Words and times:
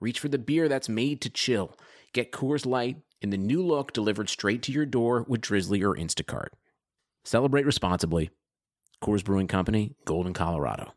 reach 0.00 0.18
for 0.18 0.28
the 0.28 0.38
beer 0.38 0.68
that's 0.68 0.88
made 0.88 1.20
to 1.20 1.30
chill. 1.30 1.76
Get 2.12 2.32
Coors 2.32 2.66
Light 2.66 2.96
in 3.20 3.30
the 3.30 3.36
new 3.36 3.64
look 3.64 3.92
delivered 3.92 4.28
straight 4.28 4.62
to 4.62 4.72
your 4.72 4.86
door 4.86 5.24
with 5.28 5.42
Drizly 5.42 5.82
or 5.82 5.94
Instacart. 5.94 6.48
Celebrate 7.22 7.66
responsibly. 7.66 8.30
Coors 9.02 9.24
Brewing 9.24 9.46
Company, 9.46 9.94
Golden, 10.04 10.32
Colorado. 10.32 10.92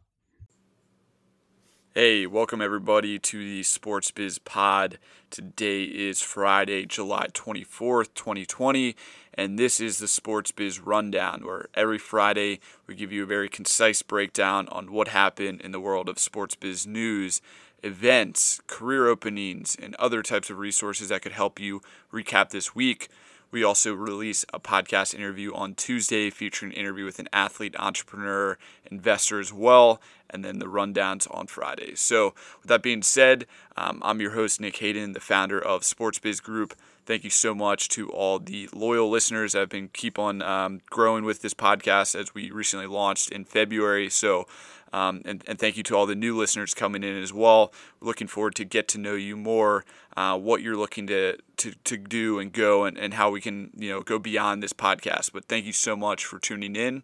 Hey, 1.95 2.25
welcome 2.25 2.59
everybody 2.59 3.19
to 3.19 3.37
the 3.37 3.61
Sports 3.61 4.09
Biz 4.09 4.39
Pod. 4.39 4.97
Today 5.29 5.83
is 5.83 6.23
Friday, 6.23 6.87
July 6.87 7.27
24th, 7.27 8.15
2020, 8.15 8.95
and 9.35 9.59
this 9.59 9.79
is 9.79 9.99
the 9.99 10.07
Sports 10.07 10.51
Biz 10.51 10.79
Rundown, 10.79 11.45
where 11.45 11.67
every 11.75 11.99
Friday 11.99 12.61
we 12.87 12.95
give 12.95 13.11
you 13.11 13.21
a 13.21 13.27
very 13.27 13.47
concise 13.47 14.01
breakdown 14.01 14.67
on 14.69 14.91
what 14.91 15.09
happened 15.09 15.61
in 15.61 15.71
the 15.71 15.79
world 15.79 16.09
of 16.09 16.17
sports 16.17 16.55
biz 16.55 16.87
news, 16.87 17.41
events, 17.83 18.61
career 18.67 19.07
openings, 19.07 19.75
and 19.79 19.95
other 19.95 20.21
types 20.23 20.49
of 20.49 20.57
resources 20.57 21.09
that 21.09 21.21
could 21.21 21.33
help 21.33 21.59
you 21.59 21.81
recap 22.11 22.49
this 22.49 22.73
week. 22.73 23.09
We 23.53 23.63
also 23.63 23.93
release 23.93 24.45
a 24.51 24.59
podcast 24.59 25.13
interview 25.13 25.53
on 25.53 25.75
Tuesday 25.75 26.31
featuring 26.31 26.71
an 26.71 26.77
interview 26.79 27.05
with 27.05 27.19
an 27.19 27.29
athlete, 27.31 27.75
entrepreneur, 27.77 28.57
investor 28.89 29.39
as 29.39 29.53
well, 29.53 30.01
and 30.27 30.43
then 30.43 30.57
the 30.57 30.65
rundowns 30.65 31.27
on 31.29 31.45
Fridays. 31.45 31.99
So, 31.99 32.33
with 32.61 32.69
that 32.69 32.81
being 32.81 33.03
said, 33.03 33.45
um, 33.77 34.01
I'm 34.03 34.19
your 34.19 34.31
host, 34.31 34.59
Nick 34.59 34.77
Hayden, 34.77 35.13
the 35.13 35.19
founder 35.19 35.63
of 35.63 35.83
Sports 35.83 36.17
Biz 36.17 36.39
Group. 36.39 36.73
Thank 37.05 37.23
you 37.23 37.29
so 37.29 37.53
much 37.53 37.89
to 37.89 38.09
all 38.09 38.39
the 38.39 38.69
loyal 38.73 39.09
listeners 39.09 39.51
that 39.51 39.59
have 39.59 39.69
been 39.69 39.89
keep 39.89 40.17
on 40.17 40.41
um, 40.41 40.81
growing 40.89 41.23
with 41.23 41.43
this 41.43 41.53
podcast 41.53 42.19
as 42.19 42.33
we 42.33 42.49
recently 42.49 42.87
launched 42.87 43.29
in 43.29 43.45
February. 43.45 44.09
So, 44.09 44.47
um, 44.93 45.21
and, 45.25 45.43
and, 45.47 45.57
thank 45.57 45.75
you 45.75 45.83
to 45.83 45.95
all 45.95 46.05
the 46.05 46.15
new 46.15 46.37
listeners 46.37 46.75
coming 46.75 47.03
in 47.03 47.21
as 47.21 47.33
well. 47.33 47.73
We're 47.99 48.07
looking 48.07 48.27
forward 48.27 48.53
to 48.55 48.63
get 48.63 48.87
to 48.89 48.99
know 48.99 49.15
you 49.15 49.35
more, 49.35 49.85
uh, 50.15 50.37
what 50.37 50.61
you're 50.61 50.77
looking 50.77 51.07
to, 51.07 51.37
to, 51.57 51.73
to 51.83 51.97
do 51.97 52.37
and 52.37 52.53
go, 52.53 52.85
and, 52.85 52.97
and 52.97 53.15
how 53.15 53.31
we 53.31 53.41
can 53.41 53.71
you 53.75 53.89
know 53.89 54.01
go 54.01 54.19
beyond 54.19 54.61
this 54.61 54.71
podcast. 54.71 55.33
But 55.33 55.45
thank 55.45 55.65
you 55.65 55.73
so 55.73 55.95
much 55.95 56.25
for 56.25 56.37
tuning 56.37 56.75
in, 56.75 57.01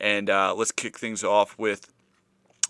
and 0.00 0.30
uh, 0.30 0.54
let's 0.56 0.70
kick 0.70 0.98
things 0.98 1.24
off 1.24 1.58
with 1.58 1.92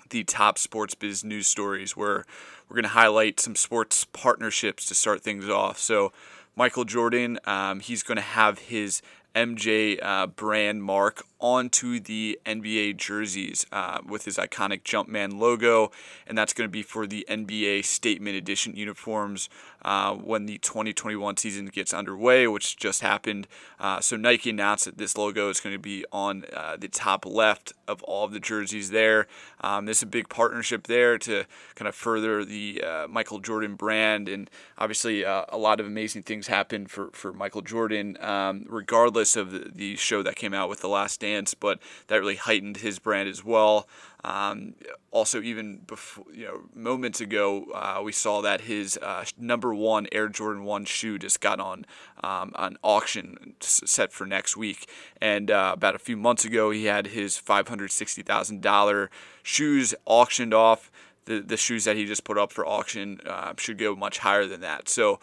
the 0.09 0.25
top 0.25 0.59
sports 0.59 0.95
biz 0.95 1.23
news 1.23 1.47
stories, 1.47 1.95
where 1.95 2.25
we're 2.69 2.77
going 2.77 2.83
to 2.85 2.89
highlight 2.89 3.41
some 3.41 3.55
sports 3.55 4.07
partnerships 4.13 4.87
to 4.87 4.95
start 4.95 5.23
things 5.23 5.49
off. 5.49 5.79
So. 5.79 6.13
Michael 6.55 6.85
Jordan, 6.85 7.39
um, 7.47 7.81
he's 7.81 8.03
going 8.03 8.17
to 8.17 8.21
have 8.21 8.59
his 8.59 9.01
MJ 9.35 9.99
uh, 10.03 10.27
brand 10.27 10.83
mark 10.83 11.25
onto 11.43 11.99
the 11.99 12.39
NBA 12.47 12.97
jerseys 12.97 13.67
uh, 13.73 13.99
with 14.07 14.25
his 14.25 14.39
iconic 14.39 14.85
Jumpman 14.85 15.39
logo, 15.39 15.91
and 16.27 16.39
that's 16.39 16.53
going 16.53 16.69
to 16.69 16.73
be 16.73 16.83
for 16.83 17.07
the 17.07 17.27
NBA 17.29 17.85
Statement 17.85 18.37
Edition 18.37 18.77
uniforms 18.77 19.51
uh, 19.85 20.15
when 20.15 20.47
the 20.47 20.59
2021 20.59 21.37
season 21.37 21.67
gets 21.67 21.93
underway, 21.93 22.47
which 22.47 22.77
just 22.77 23.03
happened. 23.03 23.49
Uh, 23.81 24.01
so 24.01 24.17
Nike 24.17 24.51
announced 24.51 24.85
that 24.85 24.99
this 24.99 25.19
logo 25.19 25.51
is 25.51 25.59
going 25.59 25.75
to 25.75 25.81
be 25.81 26.05
on 26.13 26.45
uh, 26.53 26.77
the 26.79 26.89
top 26.89 27.27
left 27.27 27.73
of 27.89 28.03
all 28.05 28.25
of 28.25 28.33
the 28.33 28.41
jerseys 28.41 28.91
there. 28.91 29.27
Um, 29.61 29.87
this 29.87 29.99
is 29.99 30.03
a 30.05 30.07
big 30.07 30.29
partnership 30.29 30.87
there 30.87 31.19
to 31.19 31.45
kind 31.75 31.89
of 31.89 31.95
further 31.95 32.45
the 32.45 32.83
uh, 32.87 33.09
Michael 33.09 33.41
Jordan 33.41 33.75
brand, 33.75 34.29
and 34.29 34.49
obviously 34.79 35.25
uh, 35.25 35.45
a 35.49 35.59
lot 35.59 35.81
of 35.81 35.87
amazing 35.87 36.23
things 36.23 36.47
happened 36.47 36.91
for, 36.91 37.11
for 37.13 37.33
Michael 37.33 37.63
Jordan, 37.63 38.17
um, 38.21 38.65
regardless 38.69 39.35
of 39.35 39.51
the, 39.51 39.71
the 39.75 39.97
show 39.97 40.23
that 40.23 40.37
came 40.37 40.55
out 40.55 40.69
with 40.69 40.81
The 40.81 40.89
Last 40.89 41.21
Dance, 41.21 41.32
but 41.55 41.79
that 42.07 42.17
really 42.17 42.37
heightened 42.37 42.79
his 42.79 42.99
brand 42.99 43.29
as 43.29 43.45
well. 43.45 43.89
Um, 44.25 44.75
also, 45.11 45.43
even 45.43 45.79
before, 45.87 46.25
you 46.33 46.47
know, 46.47 46.61
moments 46.75 47.21
ago, 47.21 47.67
uh, 47.75 48.01
we 48.05 48.13
saw 48.13 48.41
that 48.43 48.61
his 48.63 48.97
uh, 48.99 49.25
number 49.37 49.75
one 49.75 50.07
Air 50.13 50.29
Jordan 50.29 50.65
One 50.65 50.85
shoe 50.85 51.19
just 51.19 51.41
got 51.41 51.59
on 51.59 51.85
um, 52.23 52.53
an 52.57 52.77
auction 52.83 53.55
set 53.61 54.13
for 54.13 54.27
next 54.27 54.57
week. 54.57 54.89
And 55.21 55.51
uh, 55.51 55.73
about 55.75 55.97
a 55.97 55.99
few 55.99 56.17
months 56.17 56.45
ago, 56.45 56.71
he 56.71 56.85
had 56.85 57.09
his 57.09 57.37
five 57.37 57.67
hundred 57.67 57.91
sixty 57.91 58.23
thousand 58.23 58.63
dollar 58.63 59.11
shoes 59.43 59.95
auctioned 60.07 60.55
off. 60.55 60.91
The, 61.25 61.41
the 61.41 61.57
shoes 61.57 61.85
that 61.85 61.97
he 61.97 62.05
just 62.05 62.25
put 62.25 62.37
up 62.37 62.53
for 62.53 62.67
auction 62.67 63.21
uh, 63.27 63.55
should 63.57 63.79
go 63.79 63.95
much 63.95 64.19
higher 64.19 64.47
than 64.47 64.61
that. 64.61 64.89
So 64.89 65.21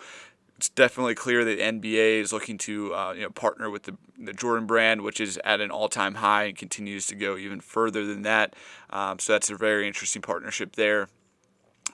it's 0.60 0.68
definitely 0.68 1.16
clear 1.16 1.46
that 1.46 1.58
NBA 1.58 2.20
is 2.20 2.34
looking 2.34 2.58
to 2.58 2.94
uh, 2.94 3.14
you 3.14 3.22
know 3.22 3.30
partner 3.30 3.70
with 3.70 3.84
the, 3.84 3.96
the 4.18 4.34
Jordan 4.34 4.68
brand, 4.68 5.04
which 5.04 5.22
is 5.22 5.40
at 5.46 5.62
an 5.62 5.72
all-time 5.72 6.16
high 6.16 6.44
and 6.44 6.58
continues 6.58 7.06
to 7.08 7.16
go 7.16 7.38
even 7.38 7.62
further 7.62 8.06
than 8.06 8.24
that. 8.24 8.58
Um, 8.90 9.20
so 9.20 9.32
that's 9.32 9.50
a 9.50 9.56
very 9.56 9.88
interesting 9.88 10.22
partnership 10.22 10.76
there. 10.76 11.08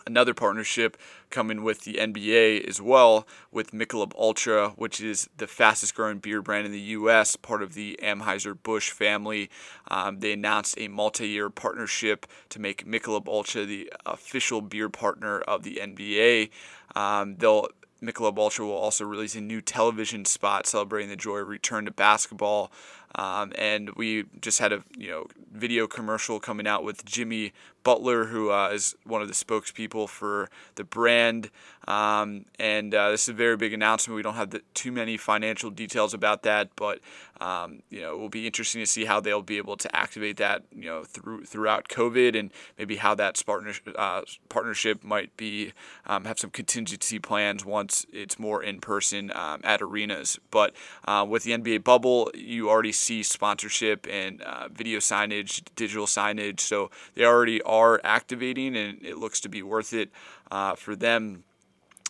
Another 0.08 0.34
partnership 0.34 0.98
coming 1.30 1.64
with 1.64 1.81
the 1.81 1.94
NBA 1.94 2.68
as 2.68 2.81
well 2.81 3.28
with 3.52 3.70
Michelob 3.70 4.14
Ultra, 4.18 4.70
which 4.70 5.00
is 5.00 5.30
the 5.38 5.46
fastest 5.46 5.94
growing 5.94 6.18
beer 6.18 6.42
brand 6.42 6.66
in 6.66 6.72
the 6.72 6.80
U.S., 6.80 7.36
part 7.36 7.62
of 7.62 7.75
the 7.75 8.00
Anheuser-Busch 8.02 8.90
family. 8.90 9.52
Um, 9.90 10.22
they 10.22 10.34
announced 10.34 10.74
a 10.80 10.88
multi-year 10.88 11.52
partnership 11.52 12.25
to 12.50 12.59
make 12.59 12.88
Michelob 12.88 13.28
Ultra 13.28 13.66
the 13.66 13.94
official 14.08 14.62
beer 14.62 14.90
partner 14.90 15.42
of 15.42 15.62
the 15.62 15.80
NBA. 15.84 16.50
Um, 16.96 17.36
they'll 17.38 17.68
Michelob 18.06 18.38
Ultra 18.38 18.66
will 18.66 18.74
also 18.74 19.06
release 19.06 19.36
a 19.36 19.42
new 19.42 19.62
television 19.62 20.26
spot 20.26 20.68
celebrating 20.68 21.10
the 21.10 21.16
joy 21.16 21.38
of 21.38 21.48
return 21.48 21.86
to 21.86 21.92
basketball. 21.92 22.72
Um, 23.16 23.54
and 23.58 23.92
we 23.92 24.26
just 24.42 24.60
had 24.60 24.74
a 24.74 24.84
you 24.98 25.10
know 25.10 25.28
video 25.52 25.88
commercial 25.88 26.40
coming 26.40 26.68
out 26.68 26.84
with 26.84 27.06
Jimmy 27.06 27.54
Butler, 27.85 28.25
who 28.25 28.51
uh, 28.51 28.69
is 28.69 28.96
one 29.06 29.22
of 29.22 29.29
the 29.29 29.34
spokespeople 29.34 30.09
for 30.09 30.50
the 30.73 30.84
brand. 30.84 31.51
Um, 31.88 32.46
and 32.57 32.94
uh, 32.96 33.12
this 33.12 33.23
is 33.23 33.29
a 33.29 33.34
very 33.34 33.56
big 33.57 33.72
announcement. 33.72 34.16
We 34.16 34.23
don't 34.23 34.35
have 34.35 34.50
the, 34.50 34.63
too 34.73 34.91
many 34.91 35.18
financial 35.18 35.69
details 35.69 36.13
about 36.16 36.41
that, 36.44 36.69
but 36.75 37.00
um, 37.40 37.84
you 37.90 38.01
know 38.01 38.13
it 38.13 38.18
will 38.18 38.29
be 38.29 38.47
interesting 38.47 38.81
to 38.81 38.85
see 38.85 39.06
how 39.06 39.19
they'll 39.19 39.41
be 39.41 39.57
able 39.57 39.78
to 39.78 39.94
activate 39.95 40.38
that 40.38 40.63
you 40.74 40.85
know 40.85 41.03
through 41.03 41.45
throughout 41.45 41.90
COVID 41.90 42.38
and 42.38 42.50
maybe 42.78 42.95
how 42.95 43.13
that 43.16 43.41
partnership 43.45 43.94
uh, 43.97 44.22
partnership 44.50 45.03
might 45.03 45.35
be 45.38 45.74
um, 46.06 46.25
have 46.25 46.40
some 46.40 46.50
contingency 46.50 47.19
plans 47.19 47.66
once 47.66 48.06
it's 48.12 48.40
more 48.40 48.63
in 48.63 48.79
person 48.79 49.31
um, 49.35 49.62
at 49.63 49.81
arenas. 49.81 50.40
But 50.50 50.74
uh, 51.06 51.25
with 51.28 51.44
the 51.44 51.51
NBA 51.51 51.84
bubble, 51.84 52.31
you 52.34 52.69
already 52.69 52.94
see 52.94 53.22
sponsorship 53.22 54.07
and 54.09 54.41
uh, 54.41 54.69
video 54.69 55.00
signage, 55.00 55.62
digital 55.75 56.06
signage, 56.06 56.62
so 56.62 56.90
they 57.16 57.25
already 57.25 57.62
are 57.75 58.02
activating, 58.03 58.75
and 58.75 59.03
it 59.03 59.18
looks 59.18 59.40
to 59.41 59.50
be 59.50 59.62
worth 59.62 59.94
it 59.94 60.09
uh, 60.52 60.75
for 60.75 60.96
them. 60.96 61.44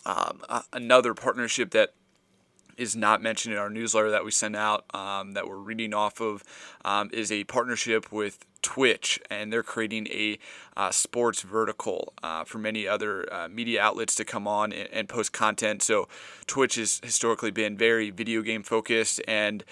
Um, 0.04 0.42
another 0.72 1.14
partnership 1.14 1.70
that 1.72 1.92
is 2.76 2.94
not 2.94 3.22
mentioned 3.22 3.54
in 3.54 3.60
our 3.60 3.70
newsletter 3.70 4.10
that 4.10 4.24
we 4.24 4.30
send 4.30 4.54
out 4.54 4.84
um, 4.94 5.32
that 5.32 5.48
we're 5.48 5.56
reading 5.56 5.94
off 5.94 6.20
of 6.20 6.44
um, 6.84 7.10
is 7.12 7.32
a 7.32 7.44
partnership 7.44 8.12
with 8.12 8.38
Twitch, 8.62 9.20
and 9.30 9.52
they're 9.52 9.62
creating 9.62 10.06
a 10.08 10.38
uh, 10.76 10.90
sports 10.90 11.42
vertical 11.42 12.12
uh, 12.22 12.44
for 12.44 12.58
many 12.58 12.86
other 12.86 13.32
uh, 13.32 13.48
media 13.48 13.80
outlets 13.80 14.14
to 14.16 14.24
come 14.24 14.46
on 14.46 14.72
and, 14.72 14.88
and, 14.92 15.08
post 15.08 15.32
content. 15.32 15.82
So, 15.82 16.08
Twitch 16.46 16.74
has 16.74 17.00
historically 17.02 17.50
been 17.50 17.76
very 17.76 18.10
video 18.10 18.42
game 18.42 18.62
focused, 18.62 19.20
and 19.28 19.64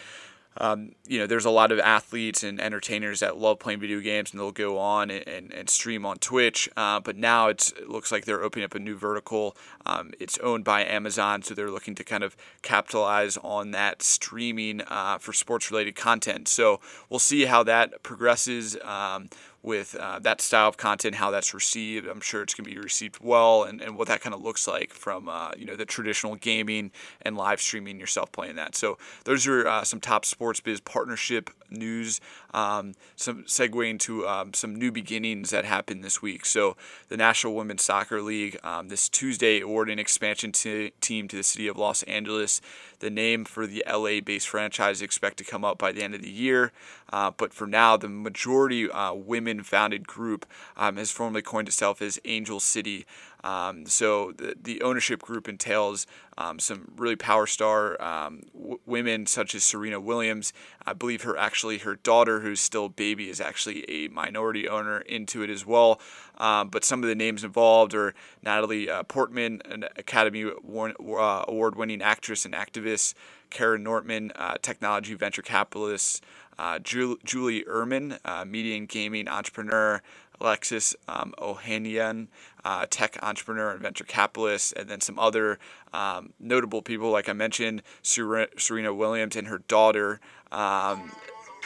um, 0.57 0.93
you 1.07 1.19
know, 1.19 1.27
there's 1.27 1.45
a 1.45 1.51
lot 1.51 1.73
of 1.73 1.79
athletes 1.81 2.43
and 2.43 2.61
entertainers 2.61 3.21
that 3.21 3.37
love 3.37 3.59
playing 3.59 3.81
video 3.81 4.01
games 4.01 4.31
and 4.31 4.41
they'll 4.41 4.53
go 4.53 4.79
on 4.79 5.11
and, 5.11 5.53
and, 5.53 5.69
stream 5.69 6.07
on 6.07 6.19
Twitch. 6.19 6.69
Uh, 6.77 7.01
but 7.01 7.17
now 7.17 7.49
it 7.49 7.73
looks 7.89 8.13
like 8.13 8.25
they're 8.25 8.43
opening 8.43 8.65
up 8.65 8.75
a 8.75 8.79
new 8.79 8.97
vertical. 8.97 9.57
Um, 9.85 10.13
it's 10.21 10.39
owned 10.39 10.65
by 10.65 10.85
Amazon, 10.85 11.43
so 11.43 11.55
they're 11.55 11.71
looking 11.71 11.95
to 11.97 12.05
kind 12.05 12.23
of 12.23 12.37
capitalize 12.63 13.37
on 13.39 13.73
that 13.73 14.03
streaming 14.03 14.83
uh, 14.83 15.19
for 15.19 15.33
sports 15.33 15.71
related 15.71 15.97
content. 15.97 16.47
So 16.47 16.81
we'll 17.11 17.19
see 17.19 17.47
how 17.47 17.65
that 17.65 18.03
progresses. 18.03 18.77
Um, 18.83 19.29
with 19.65 19.97
uh, 19.97 20.19
that 20.21 20.43
style 20.43 20.69
of 20.69 20.77
content, 20.77 21.15
how 21.15 21.31
that's 21.31 21.55
received. 21.55 22.07
I'm 22.07 22.21
sure 22.21 22.43
it's 22.43 22.55
going 22.55 22.67
to 22.67 22.71
be 22.71 22.79
received 22.79 23.19
well, 23.21 23.65
and, 23.65 23.81
and 23.81 23.97
what 23.97 24.09
that 24.09 24.21
kind 24.21 24.35
of 24.35 24.43
looks 24.43 24.69
like 24.69 24.93
from 24.93 25.29
uh, 25.29 25.53
you 25.57 25.65
know 25.65 25.75
the 25.75 25.87
traditional 25.87 26.37
gaming 26.37 26.93
and 27.23 27.37
live 27.37 27.61
streaming 27.61 27.99
yourself 27.99 28.31
playing 28.31 28.57
that. 28.57 28.77
So 28.77 28.99
those 29.25 29.47
are 29.47 29.67
uh, 29.67 29.83
some 29.83 30.01
top 30.01 30.27
sports 30.27 30.61
biz 30.61 30.81
partnership 30.81 31.51
news. 31.71 32.21
Um, 32.53 32.95
some 33.17 33.45
segueing 33.45 33.99
to 34.01 34.27
um, 34.27 34.55
some 34.55 34.75
new 34.75 34.93
beginnings 34.93 35.51
that 35.51 35.65
happened 35.65 36.05
this 36.05 36.23
week. 36.23 36.47
So 36.47 36.77
the 37.09 37.17
National 37.17 37.55
Women's 37.55 37.83
Soccer 37.83 38.21
League 38.23 38.59
um, 38.63 38.89
this 38.89 39.09
Tuesday 39.09 39.61
awarding 39.61 39.99
expansion 39.99 40.53
t- 40.53 40.93
team 41.01 41.29
to 41.29 41.37
the 41.37 41.43
city 41.43 41.67
of 41.67 41.77
Los 41.77 42.03
Angeles. 42.05 42.61
The 43.01 43.11
name 43.11 43.45
for 43.45 43.67
the 43.67 43.85
LA-based 43.91 44.49
franchise 44.49 44.97
is 44.97 45.03
expected 45.03 45.45
to 45.45 45.51
come 45.51 45.65
up 45.65 45.79
by 45.79 45.93
the 45.93 46.03
end 46.03 46.15
of 46.15 46.23
the 46.23 46.31
year, 46.31 46.73
uh, 47.13 47.31
but 47.37 47.53
for 47.53 47.67
now, 47.67 47.97
the 47.97 48.09
majority 48.09 48.91
uh, 48.91 49.13
women-founded 49.13 50.07
group 50.07 50.47
um, 50.77 50.97
has 50.97 51.11
formally 51.11 51.43
coined 51.43 51.69
itself 51.69 52.01
as 52.01 52.19
Angel 52.25 52.61
City. 52.61 53.05
Um, 53.45 53.85
so 53.85 54.33
the, 54.33 54.57
the 54.61 54.81
ownership 54.81 55.21
group 55.21 55.49
entails 55.51 56.07
um, 56.39 56.59
some 56.59 56.91
really 56.97 57.15
power 57.15 57.47
star 57.47 58.01
um, 58.03 58.43
w- 58.55 58.81
women 58.87 59.27
such 59.27 59.55
as 59.55 59.63
Serena 59.63 60.01
Williams. 60.01 60.55
I 60.87 60.95
believe 60.95 61.23
her 61.23 61.37
actually 61.37 61.79
her 61.79 61.97
daughter, 61.97 62.41
who's 62.41 62.61
still 62.61 62.89
baby, 62.89 63.29
is 63.29 63.43
actually 63.43 63.85
a 63.89 64.09
minority 64.09 64.67
owner 64.67 64.99
into 65.01 65.43
it 65.43 65.51
as 65.51 65.67
well. 65.67 66.01
Um, 66.39 66.71
but 66.71 66.85
some 66.85 67.03
of 67.03 67.09
the 67.09 67.15
names 67.15 67.45
involved 67.45 67.95
are 67.95 68.15
Natalie 68.43 68.89
uh, 68.89 69.03
Portman, 69.03 69.61
an 69.67 69.85
Academy 69.97 70.45
uh, 70.45 71.45
Award-winning 71.47 72.01
actress 72.01 72.47
and 72.47 72.55
activist, 72.55 73.13
Kara 73.51 73.79
Nortman, 73.79 74.33
uh, 74.37 74.55
technology 74.63 75.15
venture 75.15 75.43
capitalist. 75.43 76.25
Uh, 76.59 76.79
Julie 76.79 77.65
Uhrman, 77.65 78.19
uh, 78.25 78.45
media 78.45 78.77
and 78.77 78.89
gaming 78.89 79.29
entrepreneur, 79.29 80.01
Alexis 80.41 80.97
um, 81.09 81.35
Ohanian, 81.39 82.29
uh, 82.65 82.87
tech 82.91 83.19
entrepreneur 83.23 83.71
and 83.71 83.81
venture 83.81 84.05
capitalist, 84.05 84.73
and 84.77 84.89
then 84.89 85.01
some 85.01 85.19
other 85.19 85.59
um, 85.93 86.33
notable 86.41 86.83
people, 86.83 87.11
like 87.11 87.29
I 87.29 87.33
mentioned, 87.33 87.83
Serena 88.03 88.95
Williams 88.95 89.37
and 89.37 89.49
her 89.49 89.59
daughter. 89.59 90.21
Um, 90.51 91.13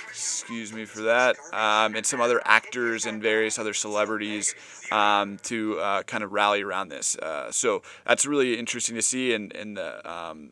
excuse 0.09 0.73
me 0.73 0.85
for 0.85 1.03
that, 1.03 1.37
um, 1.53 1.95
and 1.95 2.05
some 2.05 2.21
other 2.21 2.41
actors 2.45 3.07
and 3.07 3.23
various 3.23 3.59
other 3.59 3.75
celebrities 3.75 4.55
um, 4.91 5.39
to 5.45 5.79
uh, 5.81 6.03
kind 6.05 6.25
of 6.25 6.33
rally 6.33 6.63
around 6.63 6.89
this. 6.89 7.17
Uh, 7.17 7.51
so 7.53 7.83
that's 8.07 8.27
really 8.27 8.59
interesting 8.59 8.95
to 8.95 9.03
see, 9.03 9.33
and, 9.35 9.53
and 9.55 9.77
the 9.77 10.11
um, 10.11 10.51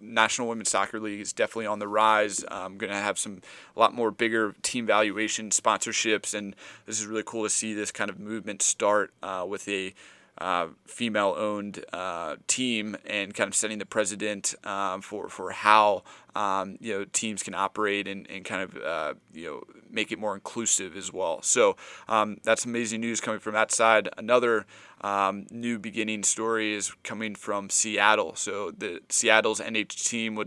National 0.00 0.48
Women's 0.48 0.70
Soccer 0.70 1.00
League 1.00 1.20
is 1.20 1.32
definitely 1.32 1.66
on 1.66 1.78
the 1.78 1.88
rise. 1.88 2.44
I'm 2.48 2.76
going 2.78 2.92
to 2.92 2.98
have 2.98 3.18
some 3.18 3.40
a 3.76 3.80
lot 3.80 3.94
more 3.94 4.10
bigger 4.10 4.54
team 4.62 4.86
valuation 4.86 5.50
sponsorships, 5.50 6.34
and 6.34 6.54
this 6.86 7.00
is 7.00 7.06
really 7.06 7.22
cool 7.24 7.44
to 7.44 7.50
see 7.50 7.74
this 7.74 7.90
kind 7.90 8.10
of 8.10 8.18
movement 8.18 8.62
start 8.62 9.12
uh, 9.22 9.44
with 9.48 9.68
a 9.68 9.94
uh, 10.38 10.68
female-owned 10.86 11.84
uh, 11.92 12.36
team 12.46 12.96
and 13.06 13.34
kind 13.34 13.48
of 13.48 13.54
setting 13.54 13.78
the 13.78 13.86
precedent 13.86 14.54
um, 14.64 15.00
for 15.00 15.28
for 15.28 15.52
how 15.52 16.02
um, 16.34 16.76
you 16.80 16.92
know 16.92 17.04
teams 17.12 17.42
can 17.42 17.54
operate 17.54 18.08
and, 18.08 18.28
and 18.28 18.44
kind 18.44 18.62
of 18.62 18.76
uh, 18.82 19.14
you 19.32 19.46
know 19.46 19.62
make 19.90 20.10
it 20.10 20.18
more 20.18 20.34
inclusive 20.34 20.96
as 20.96 21.12
well. 21.12 21.40
So 21.42 21.76
um, 22.08 22.38
that's 22.42 22.64
amazing 22.64 23.00
news 23.00 23.20
coming 23.20 23.40
from 23.40 23.54
that 23.54 23.70
side. 23.70 24.08
Another 24.18 24.66
um, 25.02 25.46
new 25.50 25.78
beginning 25.78 26.24
story 26.24 26.74
is 26.74 26.92
coming 27.04 27.34
from 27.34 27.70
Seattle. 27.70 28.34
So 28.34 28.72
the 28.72 29.00
Seattle's 29.08 29.60
NH 29.60 30.08
team, 30.08 30.36
uh, 30.38 30.46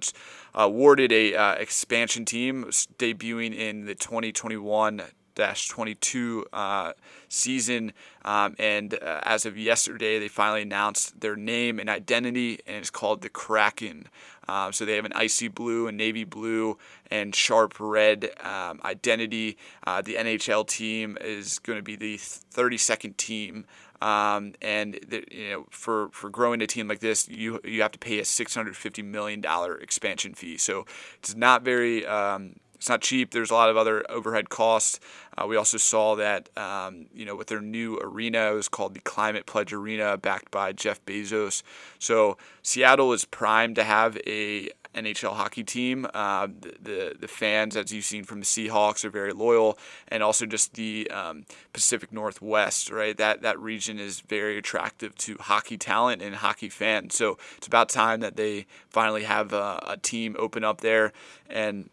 awarded 0.55 1.11
a 1.11 1.35
uh, 1.35 1.53
expansion 1.53 2.25
team, 2.25 2.65
debuting 2.65 3.55
in 3.55 3.85
the 3.85 3.95
2021 3.95 5.03
22 5.37 6.45
uh, 6.51 6.93
season. 7.29 7.93
Um, 8.25 8.55
and 8.59 8.93
uh, 8.93 9.21
as 9.23 9.45
of 9.45 9.57
yesterday, 9.57 10.19
they 10.19 10.27
finally 10.27 10.63
announced 10.63 11.19
their 11.19 11.35
name 11.35 11.79
and 11.79 11.89
identity, 11.89 12.59
and 12.67 12.77
it's 12.77 12.89
called 12.89 13.21
the 13.21 13.29
Kraken. 13.29 14.07
Um, 14.49 14.71
so 14.71 14.85
they 14.85 14.95
have 14.95 15.05
an 15.05 15.13
icy 15.13 15.49
blue 15.49 15.87
and 15.87 15.97
navy 15.97 16.23
blue 16.23 16.77
and 17.11 17.35
sharp 17.35 17.75
red 17.79 18.31
um, 18.41 18.79
identity. 18.83 19.57
Uh, 19.85 20.01
the 20.01 20.15
NHL 20.15 20.67
team 20.67 21.17
is 21.19 21.59
going 21.59 21.77
to 21.77 21.83
be 21.83 21.95
the 21.95 22.17
32nd 22.17 23.17
team. 23.17 23.65
Um, 24.01 24.53
and 24.61 24.99
the, 25.07 25.23
you 25.31 25.49
know, 25.49 25.65
for, 25.71 26.09
for 26.09 26.29
growing 26.29 26.61
a 26.61 26.67
team 26.67 26.87
like 26.87 26.99
this, 26.99 27.27
you 27.27 27.59
you 27.63 27.81
have 27.81 27.91
to 27.93 27.99
pay 27.99 28.19
a 28.19 28.25
650 28.25 29.01
million 29.01 29.41
dollar 29.41 29.75
expansion 29.75 30.35
fee. 30.35 30.57
So 30.57 30.85
it's 31.17 31.35
not 31.35 31.63
very 31.63 32.05
um, 32.05 32.57
it's 32.77 32.89
not 32.89 33.01
cheap. 33.01 33.31
There's 33.31 33.51
a 33.51 33.53
lot 33.53 33.69
of 33.69 33.77
other 33.77 34.03
overhead 34.09 34.49
costs. 34.49 34.99
Uh, 35.37 35.45
we 35.45 35.55
also 35.55 35.77
saw 35.77 36.15
that, 36.15 36.49
um, 36.57 37.07
you 37.13 37.25
know, 37.25 37.35
with 37.35 37.47
their 37.47 37.61
new 37.61 37.99
arena, 37.99 38.51
it 38.51 38.55
was 38.55 38.67
called 38.67 38.93
the 38.93 38.99
Climate 39.01 39.45
Pledge 39.45 39.73
Arena, 39.73 40.17
backed 40.17 40.51
by 40.51 40.73
Jeff 40.73 41.03
Bezos. 41.05 41.63
So 41.99 42.37
Seattle 42.63 43.13
is 43.13 43.25
primed 43.25 43.75
to 43.75 43.83
have 43.83 44.17
a 44.25 44.69
NHL 44.95 45.33
hockey 45.33 45.63
team. 45.63 46.07
Uh, 46.13 46.47
the, 46.47 46.75
the, 46.81 47.15
the 47.19 47.27
fans, 47.27 47.77
as 47.77 47.93
you've 47.93 48.05
seen 48.05 48.23
from 48.23 48.39
the 48.39 48.45
Seahawks, 48.45 49.05
are 49.05 49.09
very 49.09 49.31
loyal, 49.31 49.77
and 50.07 50.23
also 50.23 50.45
just 50.45 50.73
the 50.73 51.09
um, 51.11 51.45
Pacific 51.71 52.11
Northwest, 52.11 52.89
right? 52.91 53.15
That 53.15 53.41
that 53.43 53.59
region 53.59 53.99
is 53.99 54.21
very 54.21 54.57
attractive 54.57 55.15
to 55.17 55.37
hockey 55.39 55.77
talent 55.77 56.21
and 56.21 56.35
hockey 56.35 56.69
fans. 56.69 57.15
So 57.15 57.37
it's 57.57 57.67
about 57.67 57.89
time 57.89 58.21
that 58.21 58.35
they 58.35 58.65
finally 58.89 59.23
have 59.23 59.53
a, 59.53 59.83
a 59.87 59.97
team 59.97 60.35
open 60.39 60.63
up 60.63 60.81
there 60.81 61.13
and 61.49 61.89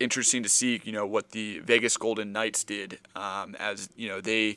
interesting 0.00 0.42
to 0.42 0.48
see, 0.48 0.80
you 0.82 0.92
know, 0.92 1.06
what 1.06 1.30
the 1.30 1.60
Vegas 1.60 1.96
Golden 1.96 2.32
Knights 2.32 2.64
did 2.64 2.98
um, 3.14 3.54
as 3.56 3.88
you 3.96 4.08
know 4.08 4.20
they 4.20 4.56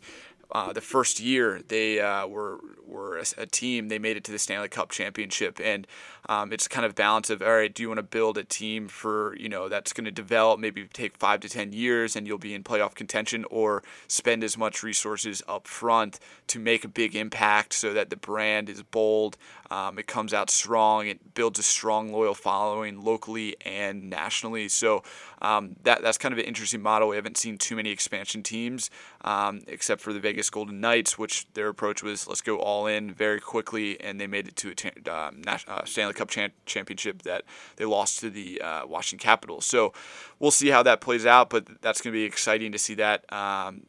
uh, 0.52 0.74
the 0.74 0.82
first 0.82 1.20
year 1.20 1.62
they 1.68 2.00
uh, 2.00 2.26
were 2.28 2.60
were 2.94 3.18
a, 3.18 3.26
a, 3.38 3.46
team. 3.46 3.90
They 3.90 4.00
made 4.00 4.16
it 4.16 4.24
to 4.26 4.32
the 4.32 4.40
Stanley 4.40 4.70
Cup 4.70 4.92
championship, 4.92 5.60
and 5.62 5.88
um, 6.30 6.54
it's 6.54 6.68
kind 6.68 6.86
of 6.86 6.96
balance 6.96 7.30
of 7.30 7.42
all 7.42 7.56
right. 7.56 7.74
Do 7.74 7.84
you 7.84 7.90
want 7.90 7.98
to 7.98 8.04
build 8.04 8.38
a 8.38 8.44
team 8.44 8.88
for 8.88 9.36
you 9.36 9.50
know 9.50 9.68
that's 9.68 9.92
going 9.92 10.06
to 10.06 10.12
develop, 10.12 10.60
maybe 10.60 10.88
take 10.94 11.18
five 11.18 11.40
to 11.42 11.50
ten 11.50 11.74
years, 11.74 12.16
and 12.16 12.28
you'll 12.28 12.38
be 12.38 12.54
in 12.54 12.64
playoff 12.64 12.96
contention, 12.96 13.46
or 13.50 13.84
spend 14.08 14.44
as 14.44 14.58
much 14.58 14.84
resources 14.84 15.42
up 15.48 15.68
front 15.68 16.20
to 16.48 16.60
make 16.60 16.86
a 16.86 16.88
big 16.88 17.16
impact, 17.16 17.74
so 17.74 17.94
that 17.94 18.10
the 18.10 18.18
brand 18.18 18.70
is 18.70 18.84
bold, 18.84 19.38
um, 19.74 19.98
it 19.98 20.06
comes 20.06 20.36
out 20.36 20.52
strong, 20.52 21.08
it 21.08 21.34
builds 21.34 21.58
a 21.58 21.64
strong 21.64 22.12
loyal 22.12 22.36
following 22.36 23.04
locally 23.04 23.56
and 23.66 24.08
nationally. 24.08 24.70
So 24.70 25.04
um, 25.42 25.76
that 25.82 26.04
that's 26.04 26.20
kind 26.20 26.32
of 26.32 26.38
an 26.38 26.46
interesting 26.46 26.82
model. 26.82 27.10
We 27.10 27.16
haven't 27.16 27.38
seen 27.38 27.58
too 27.58 27.76
many 27.76 27.90
expansion 27.90 28.44
teams, 28.44 28.92
um, 29.22 29.62
except 29.68 30.02
for 30.02 30.14
the 30.14 30.20
Vegas 30.20 30.52
Golden 30.52 30.80
Knights, 30.80 31.18
which 31.18 31.48
their 31.54 31.70
approach 31.70 32.04
was 32.04 32.28
let's 32.28 32.42
go 32.42 32.58
all 32.60 32.83
in 32.88 33.14
very 33.14 33.40
quickly, 33.40 34.00
and 34.00 34.20
they 34.20 34.28
made 34.28 34.48
it 34.48 34.56
to 34.58 34.72
a 34.72 35.12
uh, 35.12 35.32
uh, 35.68 35.86
Stanley 35.86 36.14
Cup 36.14 36.30
championship 36.66 37.24
that 37.24 37.44
they 37.78 37.86
lost 37.86 38.20
to 38.20 38.30
the 38.30 38.62
uh, 38.62 38.86
Washington 38.86 39.24
Capitals. 39.24 39.66
So 39.66 39.94
we'll 40.40 40.52
see 40.52 40.70
how 40.70 40.84
that 40.84 41.02
plays 41.02 41.26
out, 41.26 41.50
but 41.50 41.82
that's 41.82 42.02
going 42.02 42.14
to 42.14 42.18
be 42.18 42.24
exciting 42.24 42.72
to 42.72 42.80
see 42.80 42.96
that 42.96 43.32
um, 43.32 43.84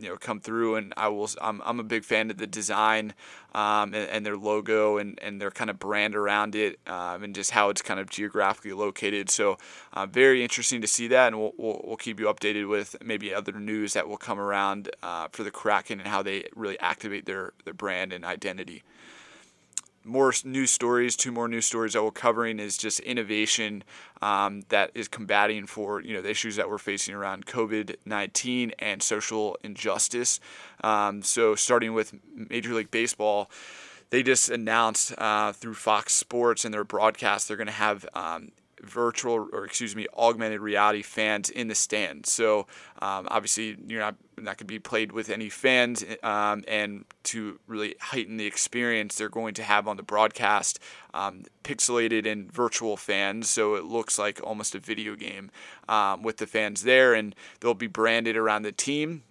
you 0.00 0.08
know 0.08 0.16
come 0.16 0.40
through 0.40 0.76
and 0.76 0.92
I 0.96 1.08
will 1.08 1.28
I'm, 1.40 1.60
I'm 1.64 1.78
a 1.78 1.84
big 1.84 2.04
fan 2.04 2.30
of 2.30 2.38
the 2.38 2.46
design 2.46 3.14
um, 3.54 3.94
and, 3.94 4.08
and, 4.08 4.24
their 4.24 4.36
logo 4.36 4.98
and, 4.98 5.18
and 5.20 5.40
their 5.40 5.50
kind 5.50 5.70
of 5.70 5.78
brand 5.78 6.14
around 6.14 6.54
it 6.54 6.78
um, 6.86 7.24
and 7.24 7.34
just 7.34 7.50
how 7.50 7.68
it's 7.68 7.82
kind 7.82 7.98
of 7.98 8.08
geographically 8.08 8.72
located. 8.72 9.28
So 9.28 9.58
uh, 9.92 10.06
very 10.06 10.42
interesting 10.42 10.80
to 10.82 10.86
see 10.86 11.08
that 11.08 11.28
and 11.28 11.38
we'll, 11.40 11.52
we'll, 11.56 11.80
we'll, 11.84 11.96
keep 11.96 12.20
you 12.20 12.26
updated 12.26 12.68
with 12.68 12.96
maybe 13.04 13.34
other 13.34 13.52
news 13.52 13.92
that 13.94 14.08
will 14.08 14.16
come 14.16 14.38
around 14.38 14.88
uh, 15.02 15.28
for 15.32 15.42
the 15.42 15.50
Kraken 15.50 15.98
and 15.98 16.08
how 16.08 16.22
they 16.22 16.44
really 16.54 16.78
activate 16.78 17.26
their, 17.26 17.52
their 17.64 17.74
brand 17.74 18.12
and 18.12 18.24
identity 18.24 18.84
more 20.04 20.32
news 20.44 20.70
stories, 20.70 21.16
two 21.16 21.32
more 21.32 21.48
news 21.48 21.66
stories 21.66 21.92
that 21.92 22.02
we're 22.02 22.10
covering 22.10 22.58
is 22.58 22.76
just 22.76 23.00
innovation 23.00 23.84
um, 24.22 24.62
that 24.68 24.90
is 24.94 25.08
combating 25.08 25.66
for 25.66 26.00
you 26.00 26.14
know 26.14 26.22
the 26.22 26.30
issues 26.30 26.56
that 26.56 26.68
we're 26.68 26.78
facing 26.78 27.14
around 27.14 27.46
COVID 27.46 27.96
nineteen 28.04 28.72
and 28.78 29.02
social 29.02 29.56
injustice. 29.62 30.40
Um, 30.82 31.22
so 31.22 31.54
starting 31.54 31.94
with 31.94 32.14
Major 32.34 32.74
League 32.74 32.90
Baseball. 32.90 33.50
They 34.10 34.24
just 34.24 34.50
announced 34.50 35.14
uh, 35.18 35.52
through 35.52 35.74
Fox 35.74 36.12
Sports 36.12 36.64
and 36.64 36.74
their 36.74 36.82
broadcast 36.82 37.46
they're 37.46 37.56
going 37.56 37.68
to 37.68 37.72
have 37.72 38.04
um, 38.12 38.50
virtual 38.82 39.48
or 39.52 39.64
excuse 39.64 39.94
me 39.94 40.06
augmented 40.16 40.60
reality 40.60 41.02
fans 41.02 41.50
in 41.50 41.68
the 41.68 41.74
stands. 41.74 42.32
So 42.32 42.66
um, 43.00 43.28
obviously 43.30 43.76
you're 43.86 44.00
not 44.00 44.16
not 44.36 44.56
going 44.56 44.58
to 44.58 44.64
be 44.64 44.78
played 44.78 45.12
with 45.12 45.28
any 45.28 45.50
fans, 45.50 46.02
um, 46.22 46.64
and 46.66 47.04
to 47.24 47.60
really 47.66 47.94
heighten 48.00 48.38
the 48.38 48.46
experience, 48.46 49.16
they're 49.16 49.28
going 49.28 49.52
to 49.54 49.62
have 49.62 49.86
on 49.86 49.98
the 49.98 50.02
broadcast 50.02 50.78
um, 51.12 51.42
pixelated 51.62 52.26
and 52.26 52.50
virtual 52.50 52.96
fans, 52.96 53.50
so 53.50 53.74
it 53.74 53.84
looks 53.84 54.18
like 54.18 54.40
almost 54.42 54.74
a 54.74 54.78
video 54.78 55.14
game 55.14 55.50
um, 55.88 56.22
with 56.22 56.38
the 56.38 56.46
fans 56.46 56.84
there, 56.84 57.12
and 57.12 57.34
they'll 57.60 57.74
be 57.74 57.86
branded 57.86 58.36
around 58.36 58.62
the 58.62 58.72
team. 58.72 59.22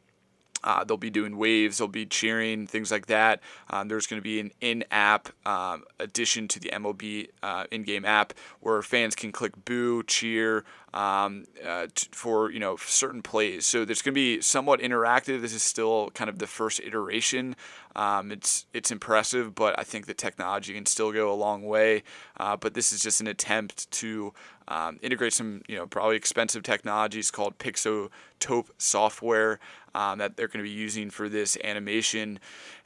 Uh, 0.64 0.84
they'll 0.84 0.98
be 0.98 1.10
doing 1.10 1.38
waves, 1.38 1.78
they'll 1.78 1.88
be 1.88 2.06
cheering, 2.06 2.68
things 2.68 2.92
like 2.92 3.08
that. 3.08 3.42
Um, 3.70 3.88
there's 3.88 4.08
going 4.08 4.20
to 4.20 4.24
be 4.24 4.40
an 4.40 4.52
in 4.62 4.84
app 4.92 5.30
um, 5.46 5.84
addition 6.00 6.48
to 6.50 6.60
the 6.60 6.70
MLB 6.70 7.30
uh, 7.42 7.66
in 7.72 7.84
game 7.84 8.06
app 8.06 8.34
where 8.60 8.82
fans 8.82 9.16
can 9.16 9.32
click 9.32 9.54
boo, 9.66 10.04
cheer, 10.04 10.66
um, 10.94 11.46
uh, 11.66 11.88
t- 11.94 12.08
for 12.12 12.52
you 12.52 12.60
know 12.60 12.78
certain 12.78 13.22
plays. 13.22 13.66
So 13.66 13.86
there's 13.86 14.02
going 14.02 14.14
to 14.14 14.20
be 14.20 14.42
somewhat 14.42 14.80
interactive. 14.80 15.42
This 15.42 15.54
is 15.54 15.64
still 15.64 16.10
kind 16.12 16.30
of 16.30 16.40
the 16.40 16.48
first 16.48 16.80
iteration. 16.80 17.56
Um, 17.96 18.32
it's 18.32 18.66
it's 18.74 18.92
impressive, 18.92 19.56
but 19.56 19.78
I 19.78 19.84
think 19.84 20.06
the 20.06 20.14
technology 20.14 20.74
can 20.74 20.86
still 20.86 21.12
go 21.12 21.32
a 21.32 21.36
long 21.36 21.64
way. 21.64 22.04
Uh, 22.38 22.58
but 22.58 22.74
this 22.74 22.92
is 22.92 23.02
just 23.02 23.22
an 23.22 23.28
attempt 23.28 23.90
to 23.92 24.34
um, 24.68 25.00
integrate 25.02 25.34
some 25.34 25.62
you 25.68 25.76
know 25.76 25.88
probably 25.88 26.16
expensive 26.16 26.64
technologies 26.64 27.32
called 27.32 27.58
Pixotope 27.58 28.70
software 28.78 29.60
um, 29.96 30.20
that 30.20 30.38
they're 30.38 30.48
going 30.48 30.64
to 30.64 30.70
be 30.70 30.76
using 30.76 31.10
for 31.10 31.30
this 31.30 31.58
animation. 31.64 32.40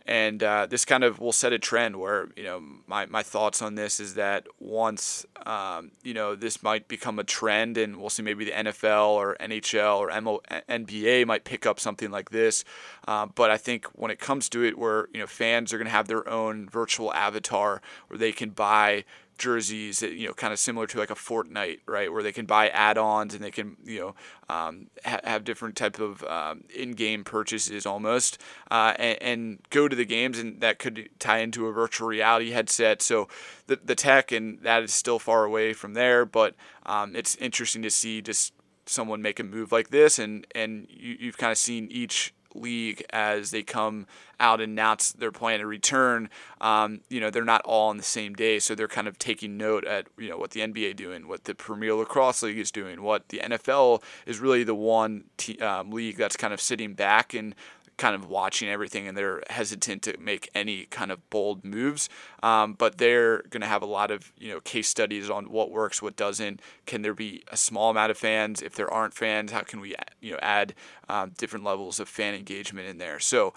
And 0.05 0.43
uh, 0.43 0.65
this 0.65 0.83
kind 0.83 1.03
of 1.05 1.19
will 1.19 1.31
set 1.31 1.53
a 1.53 1.59
trend 1.59 1.95
where 1.95 2.27
you 2.35 2.43
know 2.43 2.61
my, 2.87 3.05
my 3.05 3.23
thoughts 3.23 3.61
on 3.61 3.75
this 3.75 4.01
is 4.01 4.15
that 4.15 4.47
once 4.59 5.25
um, 5.45 5.91
you 6.03 6.13
know 6.13 6.35
this 6.35 6.61
might 6.61 6.89
become 6.89 7.19
a 7.19 7.23
trend 7.23 7.77
and 7.77 7.95
we'll 7.97 8.09
see 8.09 8.21
maybe 8.21 8.43
the 8.43 8.51
NFL 8.51 9.11
or 9.11 9.37
NHL 9.39 9.99
or 9.99 10.21
MO, 10.21 10.41
NBA 10.67 11.25
might 11.25 11.45
pick 11.45 11.65
up 11.65 11.79
something 11.79 12.11
like 12.11 12.31
this. 12.31 12.65
Uh, 13.07 13.27
but 13.27 13.49
I 13.49 13.55
think 13.55 13.85
when 13.93 14.11
it 14.11 14.19
comes 14.19 14.49
to 14.49 14.63
it 14.65 14.77
where 14.77 15.07
you 15.13 15.21
know 15.21 15.27
fans 15.27 15.71
are 15.71 15.77
going 15.77 15.87
to 15.87 15.91
have 15.91 16.09
their 16.09 16.27
own 16.29 16.67
virtual 16.67 17.13
avatar 17.13 17.81
where 18.09 18.17
they 18.17 18.33
can 18.33 18.49
buy 18.49 19.05
jerseys 19.37 19.99
that 19.99 20.13
you 20.13 20.27
know 20.27 20.33
kind 20.33 20.53
of 20.53 20.59
similar 20.59 20.87
to 20.87 20.97
like 20.97 21.09
a 21.09 21.15
Fortnite, 21.15 21.79
right, 21.85 22.11
where 22.11 22.23
they 22.23 22.31
can 22.31 22.45
buy 22.45 22.69
add-ons 22.69 23.33
and 23.33 23.43
they 23.43 23.51
can 23.51 23.77
you 23.83 23.99
know 23.99 24.15
um, 24.49 24.87
ha- 25.05 25.19
have 25.23 25.43
different 25.43 25.75
type 25.75 25.99
of 25.99 26.23
um, 26.23 26.63
in-game 26.73 27.23
purchases 27.23 27.85
almost, 27.85 28.39
uh, 28.71 28.93
and, 28.97 29.21
and, 29.21 29.59
go 29.69 29.87
to 29.87 29.95
the 29.95 30.05
games, 30.05 30.39
and 30.39 30.61
that 30.61 30.79
could 30.79 31.09
tie 31.19 31.39
into 31.39 31.67
a 31.67 31.73
virtual 31.73 32.07
reality 32.07 32.51
headset. 32.51 33.01
So 33.01 33.27
the 33.67 33.79
the 33.83 33.95
tech 33.95 34.31
and 34.31 34.59
that 34.61 34.83
is 34.83 34.93
still 34.93 35.19
far 35.19 35.43
away 35.45 35.73
from 35.73 35.93
there, 35.93 36.25
but 36.25 36.55
um, 36.85 37.15
it's 37.15 37.35
interesting 37.35 37.81
to 37.83 37.89
see 37.89 38.21
just 38.21 38.53
someone 38.85 39.21
make 39.21 39.39
a 39.39 39.43
move 39.43 39.71
like 39.71 39.89
this, 39.89 40.19
and 40.19 40.45
and 40.55 40.87
you, 40.89 41.17
you've 41.19 41.37
kind 41.37 41.51
of 41.51 41.57
seen 41.57 41.87
each 41.91 42.33
league 42.55 43.03
as 43.11 43.51
they 43.51 43.63
come 43.63 44.07
out 44.39 44.61
and 44.61 44.73
announce 44.73 45.11
their 45.11 45.31
plan 45.31 45.59
to 45.59 45.67
return. 45.67 46.29
Um, 46.59 47.01
you 47.09 47.19
know, 47.19 47.29
they're 47.29 47.45
not 47.45 47.61
all 47.61 47.89
on 47.89 47.97
the 47.97 48.03
same 48.03 48.33
day, 48.33 48.59
so 48.59 48.75
they're 48.75 48.87
kind 48.87 49.07
of 49.07 49.17
taking 49.17 49.57
note 49.57 49.85
at 49.85 50.07
you 50.17 50.29
know 50.29 50.37
what 50.37 50.51
the 50.51 50.61
NBA 50.61 50.95
doing, 50.95 51.27
what 51.27 51.45
the 51.45 51.55
Premier 51.55 51.93
Lacrosse 51.93 52.43
League 52.43 52.59
is 52.59 52.71
doing, 52.71 53.01
what 53.01 53.29
the 53.29 53.39
NFL 53.39 54.03
is 54.25 54.39
really 54.39 54.63
the 54.63 54.75
one 54.75 55.25
t- 55.37 55.59
um, 55.59 55.91
league 55.91 56.17
that's 56.17 56.37
kind 56.37 56.53
of 56.53 56.61
sitting 56.61 56.93
back 56.93 57.33
and 57.33 57.55
kind 57.97 58.15
of 58.15 58.27
watching 58.27 58.69
everything 58.69 59.07
and 59.07 59.17
they're 59.17 59.43
hesitant 59.49 60.01
to 60.03 60.17
make 60.19 60.49
any 60.55 60.85
kind 60.85 61.11
of 61.11 61.29
bold 61.29 61.63
moves. 61.63 62.09
Um, 62.41 62.73
but 62.73 62.97
they're 62.97 63.43
going 63.49 63.61
to 63.61 63.67
have 63.67 63.81
a 63.81 63.87
lot 63.87 64.11
of 64.11 64.31
you 64.37 64.51
know 64.51 64.59
case 64.59 64.87
studies 64.87 65.29
on 65.29 65.45
what 65.45 65.71
works, 65.71 66.01
what 66.01 66.15
doesn't. 66.15 66.61
Can 66.85 67.01
there 67.01 67.13
be 67.13 67.43
a 67.51 67.57
small 67.57 67.91
amount 67.91 68.11
of 68.11 68.17
fans? 68.17 68.61
If 68.61 68.75
there 68.75 68.91
aren't 68.91 69.13
fans, 69.13 69.51
how 69.51 69.61
can 69.61 69.79
we 69.79 69.95
you 70.21 70.31
know 70.33 70.39
add 70.41 70.73
um, 71.09 71.31
different 71.37 71.65
levels 71.65 71.99
of 71.99 72.07
fan 72.07 72.33
engagement 72.33 72.87
in 72.87 72.97
there? 72.97 73.19
So. 73.19 73.53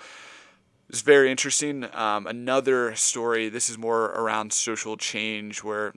It's 0.88 1.00
very 1.00 1.32
interesting. 1.32 1.84
Um, 1.96 2.28
another 2.28 2.94
story. 2.94 3.48
This 3.48 3.68
is 3.68 3.76
more 3.76 4.04
around 4.04 4.52
social 4.52 4.96
change, 4.96 5.64
where 5.64 5.92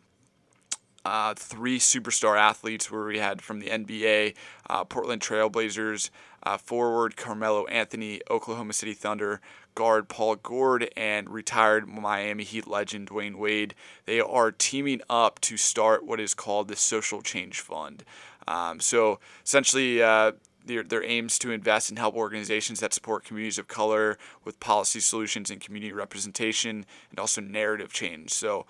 uh, 1.06 1.34
three 1.36 1.80
superstar 1.80 2.38
athletes 2.38 2.92
where 2.92 3.06
we 3.06 3.20
had 3.20 3.42
from 3.42 3.60
the 3.60 3.68
NBA, 3.68 4.36
uh, 4.70 4.84
Portland 4.84 5.22
Trailblazers, 5.22 6.10
uh, 6.44 6.58
forward 6.58 7.18
Carmelo 7.18 7.66
Anthony, 7.66 8.22
Oklahoma 8.30 8.74
City 8.74 8.94
Thunder, 8.94 9.42
guard 9.76 10.10
Paul 10.10 10.36
George, 10.36 10.88
and 10.96 11.30
retired 11.30 11.88
Miami 11.88 12.44
Heat 12.44 12.68
legend 12.68 13.10
Dwyane 13.10 13.36
Wade. 13.36 13.76
They 14.06 14.20
are 14.20 14.52
teaming 14.52 15.02
up 15.10 15.40
to 15.42 15.58
start 15.58 16.06
what 16.06 16.20
is 16.20 16.34
called 16.34 16.68
the 16.68 16.76
Social 16.76 17.22
Change 17.22 17.60
Fund. 17.60 18.04
Um, 18.48 18.80
so 18.80 19.20
essentially, 19.44 20.02
uh, 20.02 20.34
their, 20.66 20.84
their 20.84 21.04
aims 21.04 21.40
to 21.40 21.52
invest 21.52 21.90
and 21.90 21.98
help 21.98 22.16
organizations 22.16 22.80
that 22.80 22.94
support 22.94 23.24
communities 23.24 23.58
of 23.58 23.68
color 23.68 24.18
with 24.44 24.60
policy 24.60 25.00
solutions 25.00 25.50
and 25.50 25.62
community 25.62 25.92
representation 25.92 26.86
and 27.10 27.20
also 27.20 27.42
narrative 27.42 27.92
change. 27.92 28.32
So 28.32 28.66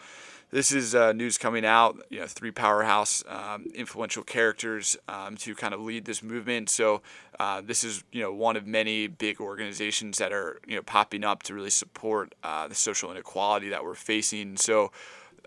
this 0.51 0.72
is 0.72 0.96
uh, 0.96 1.13
news 1.13 1.38
coming 1.38 1.65
out. 1.65 1.98
You 2.10 2.22
know, 2.22 2.27
three 2.27 2.51
powerhouse, 2.51 3.24
um, 3.27 3.65
influential 3.74 4.24
characters 4.24 4.98
um, 5.08 5.38
to 5.38 5.56
kind 5.56 5.74
of 5.74 5.82
lead 5.82 6.06
this 6.06 6.24
movement. 6.24 6.70
So 6.70 7.01
uh, 7.39 7.62
this 7.62 7.84
is 7.84 8.03
you 8.12 8.22
know 8.22 8.34
one 8.34 8.56
of 8.56 8.65
many 8.65 9.08
big 9.08 9.39
organizations 9.39 10.18
that 10.18 10.32
are 10.32 10.60
you 10.68 10.75
know 10.75 10.82
popping 10.82 11.24
up 11.24 11.44
to 11.44 11.53
really 11.53 11.70
support 11.70 12.34
uh, 12.44 12.68
the 12.68 12.75
social 12.75 13.12
inequality 13.12 13.70
that 13.70 13.84
we're 13.84 13.96
facing. 13.96 14.58
So. 14.58 14.91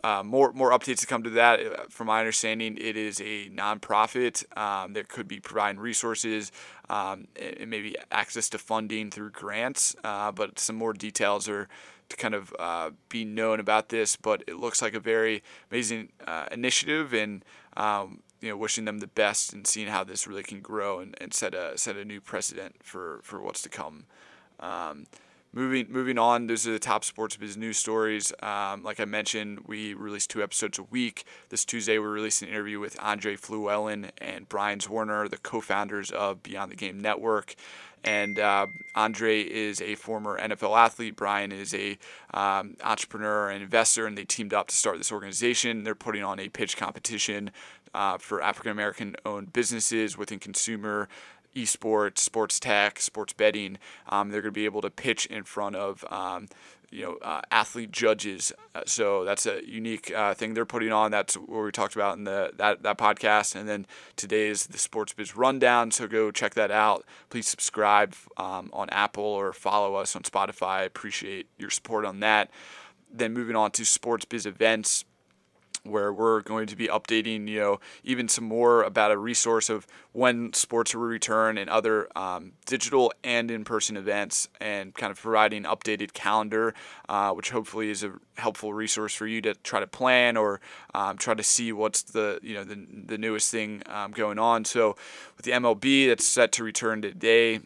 Uh, 0.05 0.23
more 0.25 0.53
more 0.53 0.73
updates 0.73 0.99
to 0.99 1.07
come 1.07 1.23
to 1.23 1.31
that. 1.31 1.61
Uh, 1.61 1.85
from 1.89 2.09
my 2.09 2.19
understanding, 2.19 2.77
it 2.81 2.97
is 2.97 3.21
a 3.21 3.49
nonprofit 3.51 4.45
um, 4.59 4.95
that 4.95 5.09
could 5.09 5.29
be 5.29 5.39
providing 5.39 5.81
resources 5.81 6.51
um, 6.91 7.29
and 7.37 7.71
maybe 7.71 7.95
access 8.11 8.49
to 8.49 8.59
funding 8.59 9.11
through 9.11 9.31
grants. 9.31 9.95
Uh, 10.03 10.33
but 10.33 10.59
some 10.59 10.75
more 10.75 10.93
details 10.93 11.49
are 11.49 11.69
to 12.09 12.17
kind 12.17 12.35
of 12.35 12.55
uh, 12.59 12.91
be 13.09 13.25
known 13.25 13.61
about 13.61 13.89
this, 13.89 14.17
but 14.17 14.43
it 14.47 14.57
looks 14.57 14.83
like 14.83 14.95
a 14.95 15.01
very 15.01 15.43
amazing 15.71 16.11
uh, 16.27 16.47
initiative, 16.51 17.15
and 17.15 17.45
um, 17.77 18.23
you 18.41 18.49
know, 18.49 18.57
wishing 18.57 18.85
them 18.85 18.99
the 18.99 19.07
best 19.07 19.53
and 19.53 19.67
seeing 19.67 19.87
how 19.87 20.03
this 20.03 20.27
really 20.27 20.43
can 20.43 20.61
grow 20.61 20.99
and, 20.99 21.17
and 21.21 21.33
set 21.33 21.55
a 21.55 21.79
set 21.79 21.97
a 21.97 22.05
new 22.05 22.21
precedent 22.21 22.75
for 22.83 23.21
for 23.23 23.41
what's 23.41 23.63
to 23.63 23.69
come. 23.69 24.05
Um, 24.59 25.07
moving 25.53 25.87
moving 25.91 26.19
on, 26.19 26.47
those 26.47 26.67
are 26.67 26.73
the 26.73 26.79
top 26.79 27.05
sports 27.05 27.37
biz 27.37 27.57
news 27.57 27.77
stories. 27.77 28.33
Um, 28.43 28.83
like 28.83 29.01
I 29.01 29.05
mentioned, 29.05 29.61
we 29.67 29.95
release 29.95 30.27
two 30.27 30.43
episodes 30.43 30.79
a 30.79 30.83
week. 30.85 31.25
This 31.51 31.65
Tuesday, 31.65 31.99
we're 31.99 32.11
releasing 32.11 32.49
an 32.49 32.55
interview 32.55 32.81
with 32.81 32.97
Andre 33.01 33.37
Fluellen 33.37 34.11
and 34.19 34.49
Brian 34.49 34.79
Zwerner, 34.79 35.29
the 35.29 35.39
co-founders 35.39 36.11
of 36.11 36.43
Beyond 36.43 36.73
the 36.73 36.77
Game 36.77 37.01
Network. 37.01 37.55
And 38.05 38.41
uh, 38.41 38.67
Andre 38.97 39.43
is 39.43 39.81
a 39.81 39.95
former 39.95 40.37
NFL 40.39 40.77
athlete. 40.77 41.15
Brian 41.15 41.53
is 41.53 41.73
a 41.73 41.99
um, 42.35 42.77
entrepreneur 42.83 43.49
and 43.49 43.63
investor, 43.63 44.07
and 44.07 44.19
they 44.19 44.25
teamed 44.25 44.53
up 44.53 44.69
to 44.69 44.75
start 44.77 44.99
this 44.99 45.13
organization. 45.13 45.85
They're 45.85 45.95
putting 45.95 46.25
on 46.25 46.41
a 46.41 46.49
pitch 46.49 46.77
competition 46.77 47.53
uh, 47.95 48.19
for 48.19 48.43
African 48.43 48.73
American 48.73 49.15
owned 49.25 49.53
businesses 49.53 50.17
within 50.19 50.41
consumer 50.41 51.09
esports, 51.55 52.19
sports 52.19 52.59
tech, 52.59 53.01
sports 53.01 53.33
betting. 53.33 53.79
Um, 54.09 54.31
they're 54.31 54.43
going 54.43 54.53
to 54.53 54.59
be 54.59 54.65
able 54.65 54.83
to 54.83 54.91
pitch 54.91 55.27
in 55.27 55.45
front 55.45 55.77
of 55.77 56.05
um, 56.11 56.49
you 56.91 57.03
know 57.05 57.17
uh, 57.23 57.41
athlete 57.51 57.91
judges. 57.91 58.53
Uh, 58.75 58.83
so 58.87 59.25
that's 59.25 59.47
a 59.47 59.67
unique 59.67 60.13
uh, 60.15 60.35
thing 60.35 60.55
they're 60.55 60.67
putting 60.67 60.93
on. 60.93 61.11
That's 61.11 61.35
what 61.35 61.65
we 61.65 61.73
talked 61.73 61.95
about 61.95 62.17
in 62.17 62.25
the 62.25 62.53
that 62.57 62.83
that 62.83 62.99
podcast. 62.99 63.57
And 63.57 63.69
then 63.69 63.87
today 64.17 64.49
is 64.49 64.67
the 64.67 64.79
Sports 64.79 65.13
Biz 65.13 65.35
Rundown. 65.35 65.91
So 65.91 66.07
go 66.07 66.31
check 66.31 66.55
that 66.55 66.71
out. 66.71 67.05
Please 67.31 67.49
subscribe 67.49 68.15
um, 68.37 68.71
on 68.73 68.89
Apple 68.91 69.25
or 69.25 69.53
follow 69.53 69.95
us 69.97 70.15
on 70.15 70.23
Spotify. 70.23 70.87
Appreciate 70.87 71.49
your 71.59 71.71
support 71.71 72.05
on 72.05 72.21
that. 72.21 72.51
Then 73.13 73.33
moving 73.33 73.57
on 73.57 73.71
to 73.73 73.85
Sports 73.85 74.25
Biz 74.25 74.47
events 74.47 75.05
where 75.85 76.13
we're 76.13 76.41
going 76.41 76.67
to 76.69 76.77
be 76.77 76.87
updating, 76.87 77.49
you 77.49 77.59
know, 77.59 77.81
even 78.05 78.29
some 78.29 78.45
more 78.45 78.83
about 78.83 79.11
a 79.11 79.19
resource 79.19 79.69
of 79.69 79.87
when 80.13 80.53
sports 80.53 80.95
will 80.95 81.03
return 81.03 81.59
and 81.59 81.69
other 81.69 82.09
um, 82.17 82.53
digital 82.67 83.13
and 83.25 83.51
in-person 83.51 83.97
events, 83.97 84.49
and 84.61 84.95
kind 84.95 85.11
of 85.11 85.21
providing 85.21 85.65
an 85.65 85.71
updated 85.71 86.13
calendar, 86.13 86.75
uh, 87.09 87.33
which 87.33 87.51
hopefully 87.51 87.91
is 87.91 88.05
a 88.05 88.13
helpful 88.37 88.73
resource 88.73 89.15
for 89.15 89.27
you 89.27 89.41
to 89.41 89.55
try 89.55 89.81
to 89.81 89.87
plan 89.87 90.37
or 90.37 90.61
um, 90.95 91.17
try 91.17 91.35
to 91.35 91.43
see 91.43 91.73
what's 91.73 92.03
the 92.03 92.39
you 92.43 92.55
know 92.55 92.65
the, 92.65 92.87
the 93.07 93.19
newest 93.19 93.51
thing 93.51 93.83
um, 93.87 94.13
going 94.13 94.39
on. 94.39 94.65
So 94.65 94.97
with 95.37 95.45
the 95.45 95.53
MLB, 95.53 96.09
that's 96.09 96.27
set 96.27 96.53
to 96.53 96.65
return 96.65 97.03
today. 97.03 97.61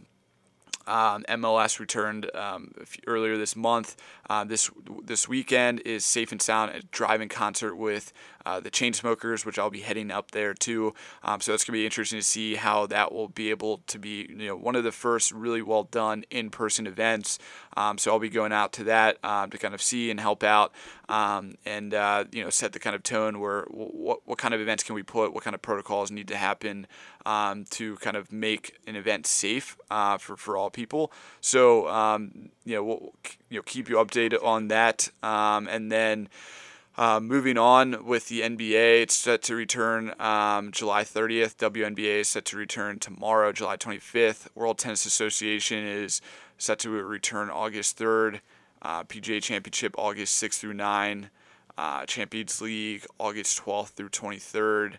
Um, 0.87 1.25
MLS 1.29 1.81
returned 1.81 2.31
um, 2.35 2.73
earlier 3.09 3.37
this 3.37 3.57
month. 3.57 3.97
Uh, 4.29 4.45
this 4.45 4.71
this 5.03 5.29
weekend 5.29 5.81
is 5.81 6.05
Safe 6.05 6.33
and 6.33 6.43
Sound 6.43 6.75
a 6.75 6.83
driving 6.91 7.29
concert 7.29 7.77
with 7.77 8.13
uh, 8.45 8.61
the 8.61 8.71
Chainsmokers, 8.71 9.45
which 9.45 9.59
I'll 9.59 9.71
be 9.71 9.81
heading 9.81 10.11
up 10.11 10.31
there 10.31 10.55
too. 10.55 10.95
Um, 11.23 11.41
so 11.41 11.53
it's 11.53 11.65
gonna 11.65 11.77
be 11.77 11.85
interesting 11.85 12.19
to 12.19 12.25
see 12.25 12.55
how 12.55 12.87
that 12.87 13.13
will 13.13 13.29
be 13.29 13.51
able 13.51 13.79
to 13.87 13.99
be 13.99 14.27
you 14.29 14.47
know 14.49 14.57
one 14.57 14.77
of 14.77 14.85
the 14.85 14.93
first 14.93 15.33
really 15.33 15.63
well 15.63 15.85
done 15.85 16.25
in 16.31 16.51
person 16.51 16.87
events. 16.87 17.39
Um, 17.77 17.99
so 17.99 18.13
I'll 18.13 18.19
be 18.19 18.29
going 18.29 18.53
out 18.53 18.73
to 18.75 18.85
that 18.85 19.19
um, 19.25 19.51
to 19.51 19.59
kind 19.59 19.75
of 19.75 19.83
see 19.83 20.11
and 20.11 20.19
help 20.19 20.43
out 20.43 20.73
um, 21.09 21.55
and 21.65 21.95
uh, 21.95 22.25
you 22.33 22.43
know 22.43 22.51
set 22.51 22.73
the 22.73 22.79
kind 22.79 22.97
of 22.97 23.03
tone 23.03 23.41
where 23.41 23.63
what 23.71 24.21
what 24.25 24.39
kind 24.39 24.55
of 24.55 24.61
events 24.61 24.83
can 24.83 24.95
we 24.95 25.03
put, 25.03 25.33
what 25.33 25.45
kind 25.45 25.55
of 25.55 25.63
protocols 25.63 26.11
need 26.11 26.29
to 26.29 26.37
happen 26.37 26.87
um, 27.25 27.65
to 27.71 27.97
kind 27.97 28.17
of 28.17 28.33
make 28.33 28.79
an 28.87 28.97
event 28.97 29.27
safe 29.27 29.77
uh, 29.91 30.19
for 30.19 30.37
for 30.37 30.57
all 30.57 30.71
people. 30.71 31.13
So 31.41 31.89
um, 31.89 32.51
you 32.65 32.77
know 32.77 32.85
we'll 32.85 33.13
you 33.49 33.59
know 33.59 33.63
keep 33.63 33.89
you 33.89 33.97
updated 33.97 34.43
on 34.45 34.69
that, 34.69 35.11
um, 35.23 35.69
and 35.69 35.91
then. 35.91 36.29
Uh, 36.99 37.21
moving 37.21 37.59
on 37.59 38.07
with 38.07 38.29
the 38.29 38.41
NBA, 38.41 39.03
it's 39.03 39.15
set 39.15 39.43
to 39.43 39.55
return 39.55 40.15
um, 40.19 40.73
July 40.73 41.05
30th. 41.05 41.57
WNBA 41.57 42.21
is 42.21 42.29
set 42.29 42.47
to 42.47 42.57
return 42.57 42.99
tomorrow, 42.99 43.53
July 43.53 43.77
25th. 43.77 44.49
World 44.55 44.79
Tennis 44.79 45.05
Association 45.05 45.85
is 45.85 46.23
set 46.57 46.79
to 46.79 46.89
return 46.89 47.51
August 47.51 47.99
3rd. 47.99 48.41
Uh, 48.81 49.05
PGA 49.05 49.43
Championship 49.43 49.95
August 49.99 50.43
6th 50.43 50.59
through 50.59 50.73
9. 50.73 51.29
Uh, 51.77 52.07
Champions 52.07 52.63
League 52.63 53.05
August 53.19 53.63
12th 53.63 53.89
through 53.89 54.09
23rd. 54.09 54.95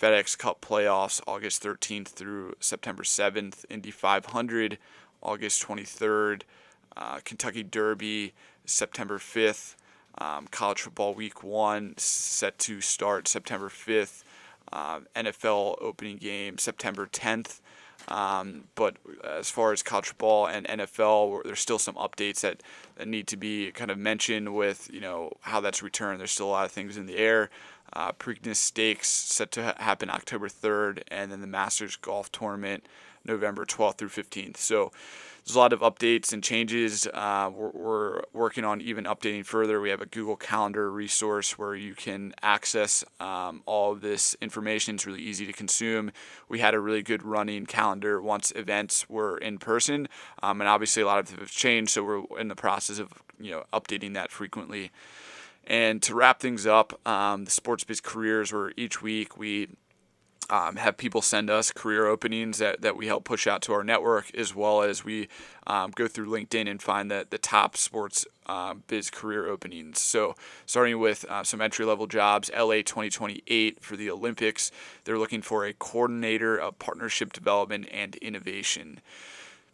FedEx 0.00 0.36
Cup 0.36 0.60
playoffs 0.60 1.20
August 1.26 1.62
13th 1.62 2.08
through 2.08 2.54
September 2.60 3.02
7th, 3.02 3.64
Indy 3.70 3.90
500 3.90 4.78
August 5.22 5.66
23rd, 5.66 6.42
uh, 6.96 7.20
Kentucky 7.24 7.62
Derby 7.62 8.32
September 8.64 9.18
5th, 9.18 9.76
um, 10.18 10.46
college 10.50 10.82
football 10.82 11.14
week 11.14 11.42
one 11.42 11.94
set 11.96 12.58
to 12.60 12.80
start 12.80 13.28
September 13.28 13.68
5th, 13.68 14.24
uh, 14.72 15.00
NFL 15.14 15.76
opening 15.80 16.16
game 16.16 16.58
September 16.58 17.06
10th. 17.06 17.60
Um, 18.08 18.64
but 18.76 18.96
as 19.24 19.50
far 19.50 19.72
as 19.72 19.82
college 19.82 20.08
football 20.08 20.46
and 20.46 20.66
NFL, 20.66 21.42
there's 21.44 21.60
still 21.60 21.78
some 21.78 21.96
updates 21.96 22.40
that, 22.40 22.62
that 22.96 23.08
need 23.08 23.26
to 23.28 23.36
be 23.36 23.72
kind 23.72 23.90
of 23.90 23.98
mentioned 23.98 24.54
with 24.54 24.88
you 24.92 25.00
know 25.00 25.32
how 25.40 25.60
that's 25.60 25.82
returned. 25.82 26.20
There's 26.20 26.30
still 26.30 26.46
a 26.46 26.50
lot 26.50 26.66
of 26.66 26.72
things 26.72 26.96
in 26.96 27.06
the 27.06 27.16
air. 27.16 27.50
Uh, 27.92 28.12
Preakness 28.12 28.56
Stakes 28.56 29.08
set 29.08 29.50
to 29.52 29.64
ha- 29.64 29.74
happen 29.78 30.10
October 30.10 30.48
3rd, 30.48 31.02
and 31.08 31.32
then 31.32 31.40
the 31.40 31.46
Masters 31.46 31.96
Golf 31.96 32.30
Tournament 32.30 32.84
November 33.26 33.64
12th 33.64 33.98
through 33.98 34.08
15th. 34.08 34.56
So 34.56 34.92
there's 35.46 35.54
a 35.54 35.60
lot 35.60 35.72
of 35.72 35.80
updates 35.80 36.32
and 36.32 36.42
changes. 36.42 37.06
Uh, 37.06 37.50
we're, 37.54 37.70
we're, 37.70 38.22
working 38.32 38.64
on 38.64 38.80
even 38.80 39.04
updating 39.04 39.46
further. 39.46 39.80
We 39.80 39.90
have 39.90 40.00
a 40.00 40.06
Google 40.06 40.34
Calendar 40.34 40.90
resource 40.90 41.56
where 41.56 41.74
you 41.74 41.94
can 41.94 42.34
access 42.42 43.04
um, 43.20 43.62
all 43.64 43.92
of 43.92 44.00
this 44.00 44.36
information. 44.40 44.96
It's 44.96 45.06
really 45.06 45.22
easy 45.22 45.46
to 45.46 45.52
consume. 45.52 46.10
We 46.48 46.58
had 46.58 46.74
a 46.74 46.80
really 46.80 47.02
good 47.02 47.22
running 47.22 47.64
calendar 47.64 48.20
once 48.20 48.52
events 48.56 49.08
were 49.08 49.38
in 49.38 49.58
person, 49.58 50.08
um, 50.42 50.60
and 50.60 50.68
obviously 50.68 51.02
a 51.02 51.06
lot 51.06 51.20
of 51.20 51.30
have 51.38 51.50
changed. 51.50 51.92
So 51.92 52.02
we're 52.02 52.40
in 52.40 52.48
the 52.48 52.56
process 52.56 52.98
of 52.98 53.12
you 53.38 53.52
know 53.52 53.64
updating 53.72 54.14
that 54.14 54.32
frequently. 54.32 54.90
And 55.66 56.02
to 56.02 56.14
wrap 56.14 56.40
things 56.40 56.66
up, 56.66 57.06
um, 57.06 57.44
the 57.44 57.50
Sports 57.50 57.84
Biz 57.84 58.00
careers 58.00 58.52
where 58.52 58.72
each 58.76 59.00
week 59.00 59.36
we 59.36 59.68
um, 60.48 60.76
have 60.76 60.96
people 60.96 61.22
send 61.22 61.50
us 61.50 61.72
career 61.72 62.06
openings 62.06 62.58
that, 62.58 62.80
that 62.82 62.96
we 62.96 63.06
help 63.06 63.24
push 63.24 63.46
out 63.46 63.62
to 63.62 63.72
our 63.72 63.82
network, 63.82 64.32
as 64.34 64.54
well 64.54 64.82
as 64.82 65.04
we 65.04 65.28
um, 65.66 65.90
go 65.94 66.06
through 66.06 66.28
LinkedIn 66.28 66.70
and 66.70 66.80
find 66.80 67.10
the, 67.10 67.26
the 67.28 67.38
top 67.38 67.76
sports 67.76 68.24
uh, 68.46 68.74
biz 68.86 69.10
career 69.10 69.48
openings. 69.48 70.00
So, 70.00 70.36
starting 70.64 71.00
with 71.00 71.24
uh, 71.28 71.42
some 71.42 71.60
entry 71.60 71.84
level 71.84 72.06
jobs, 72.06 72.50
LA 72.56 72.76
2028 72.76 73.82
for 73.82 73.96
the 73.96 74.08
Olympics, 74.08 74.70
they're 75.04 75.18
looking 75.18 75.42
for 75.42 75.64
a 75.64 75.72
coordinator 75.72 76.56
of 76.56 76.78
partnership 76.78 77.32
development 77.32 77.88
and 77.90 78.14
innovation. 78.16 79.00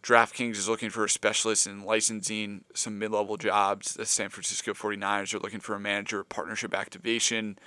DraftKings 0.03 0.57
is 0.57 0.69
looking 0.69 0.91
for 0.91 1.05
a 1.05 1.11
specialist 1.11 1.67
in 1.67 1.85
licensing, 1.85 2.65
some 2.75 2.99
mid 2.99 3.13
level 3.13 3.37
jobs. 3.37 3.95
The 3.95 4.07
San 4.07 4.31
Francisco 4.31 4.73
49ers 4.73 5.33
are 5.33 5.39
looking 5.39 5.61
for 5.61 5.77
a 5.77 5.81
manager 5.81 6.21
of 6.21 6.29
partnership 6.29 6.75
activation. 6.75 7.59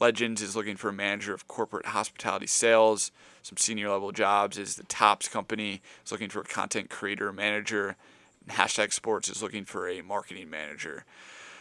Legends 0.00 0.42
is 0.42 0.56
looking 0.56 0.76
for 0.76 0.88
a 0.88 0.92
manager 0.92 1.34
of 1.34 1.46
corporate 1.46 1.86
hospitality 1.86 2.46
sales. 2.46 3.12
Some 3.42 3.56
senior 3.56 3.90
level 3.90 4.12
jobs 4.12 4.58
is 4.58 4.76
the 4.76 4.84
Topps 4.84 5.28
company 5.28 5.82
is 6.04 6.12
looking 6.12 6.30
for 6.30 6.40
a 6.40 6.44
content 6.44 6.90
creator 6.90 7.32
manager. 7.32 7.96
Hashtag 8.48 8.92
Sports 8.92 9.28
is 9.28 9.42
looking 9.42 9.64
for 9.64 9.88
a 9.88 10.02
marketing 10.02 10.50
manager. 10.50 11.04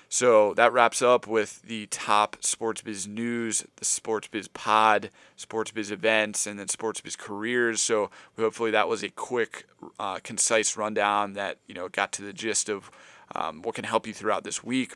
So 0.09 0.53
that 0.55 0.71
wraps 0.71 1.01
up 1.01 1.25
with 1.25 1.63
the 1.63 1.87
top 1.87 2.37
sports 2.41 2.81
biz 2.81 3.07
news, 3.07 3.65
the 3.77 3.85
sports 3.85 4.27
biz 4.27 4.47
pod, 4.47 5.09
sports 5.35 5.71
biz 5.71 5.89
events, 5.89 6.45
and 6.45 6.59
then 6.59 6.67
sports 6.67 7.01
biz 7.01 7.15
careers. 7.15 7.81
So 7.81 8.11
hopefully 8.37 8.69
that 8.71 8.87
was 8.87 9.01
a 9.03 9.09
quick, 9.09 9.65
uh, 9.97 10.19
concise 10.21 10.77
rundown 10.77 11.33
that 11.33 11.57
you 11.67 11.73
know 11.73 11.89
got 11.89 12.11
to 12.13 12.21
the 12.21 12.31
gist 12.31 12.69
of 12.69 12.91
um, 13.33 13.63
what 13.63 13.73
can 13.73 13.85
help 13.85 14.05
you 14.05 14.13
throughout 14.13 14.43
this 14.43 14.63
week 14.63 14.93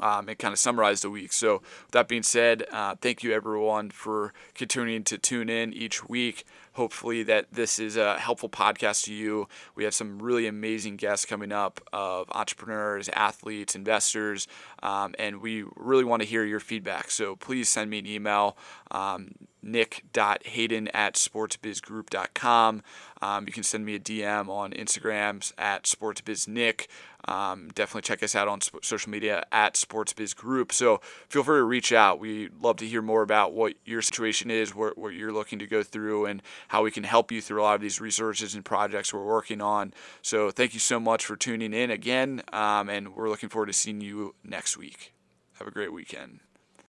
um, 0.00 0.28
and 0.28 0.38
kind 0.38 0.52
of 0.52 0.58
summarize 0.58 1.02
the 1.02 1.10
week. 1.10 1.32
So, 1.32 1.62
that 1.92 2.08
being 2.08 2.22
said, 2.22 2.64
uh, 2.70 2.96
thank 3.00 3.22
you 3.22 3.32
everyone 3.32 3.90
for 3.90 4.32
continuing 4.54 5.04
to 5.04 5.18
tune 5.18 5.48
in 5.48 5.72
each 5.72 6.08
week. 6.08 6.44
Hopefully, 6.72 7.22
that 7.22 7.52
this 7.52 7.78
is 7.78 7.96
a 7.96 8.18
helpful 8.18 8.48
podcast 8.48 9.04
to 9.04 9.14
you. 9.14 9.48
We 9.74 9.84
have 9.84 9.94
some 9.94 10.20
really 10.20 10.46
amazing 10.46 10.96
guests 10.96 11.24
coming 11.24 11.52
up 11.52 11.80
of 11.92 12.28
entrepreneurs, 12.30 13.08
athletes, 13.10 13.74
investors, 13.74 14.46
um, 14.82 15.14
and 15.18 15.40
we 15.40 15.64
really 15.76 16.04
want 16.04 16.22
to 16.22 16.28
hear 16.28 16.44
your 16.44 16.60
feedback. 16.60 17.10
So, 17.10 17.36
please 17.36 17.68
send 17.68 17.90
me 17.90 17.98
an 17.98 18.06
email. 18.06 18.56
Um, 18.90 19.30
nick.hayden 19.66 20.88
at 20.88 21.14
sportsbizgroup.com. 21.14 22.82
Um, 23.20 23.46
you 23.46 23.52
can 23.52 23.62
send 23.62 23.84
me 23.84 23.96
a 23.96 23.98
DM 23.98 24.48
on 24.48 24.72
Instagrams 24.72 25.52
at 25.58 25.84
sportsbiznick. 25.84 26.86
Um, 27.26 27.68
definitely 27.74 28.02
check 28.02 28.22
us 28.22 28.34
out 28.34 28.48
on 28.48 28.60
sp- 28.62 28.82
social 28.82 29.10
media 29.10 29.44
at 29.50 29.74
sportsbizgroup. 29.74 30.72
So 30.72 31.00
feel 31.28 31.42
free 31.42 31.58
to 31.58 31.64
reach 31.64 31.92
out. 31.92 32.20
We 32.20 32.50
love 32.60 32.76
to 32.76 32.86
hear 32.86 33.02
more 33.02 33.22
about 33.22 33.52
what 33.52 33.74
your 33.84 34.02
situation 34.02 34.50
is, 34.50 34.74
what, 34.74 34.96
what 34.96 35.14
you're 35.14 35.32
looking 35.32 35.58
to 35.58 35.66
go 35.66 35.82
through, 35.82 36.26
and 36.26 36.42
how 36.68 36.82
we 36.82 36.90
can 36.90 37.04
help 37.04 37.32
you 37.32 37.40
through 37.40 37.60
a 37.60 37.64
lot 37.64 37.74
of 37.74 37.80
these 37.80 38.00
resources 38.00 38.54
and 38.54 38.64
projects 38.64 39.12
we're 39.12 39.24
working 39.24 39.60
on. 39.60 39.92
So 40.22 40.50
thank 40.50 40.74
you 40.74 40.80
so 40.80 41.00
much 41.00 41.24
for 41.24 41.36
tuning 41.36 41.72
in 41.72 41.90
again, 41.90 42.42
um, 42.52 42.88
and 42.88 43.14
we're 43.14 43.28
looking 43.28 43.48
forward 43.48 43.66
to 43.66 43.72
seeing 43.72 44.00
you 44.00 44.34
next 44.44 44.76
week. 44.76 45.12
Have 45.54 45.66
a 45.66 45.70
great 45.70 45.92
weekend. 45.92 46.40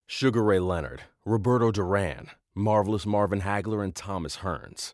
Sugar 0.08 0.44
Ray 0.44 0.60
Leonard, 0.60 1.04
Roberto 1.26 1.72
Duran, 1.72 2.30
Marvelous 2.56 3.06
Marvin 3.06 3.42
Hagler, 3.42 3.84
and 3.84 3.94
Thomas 3.94 4.38
Hearns. 4.38 4.94